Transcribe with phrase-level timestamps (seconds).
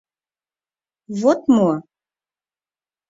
[1.21, 1.71] Вот мо: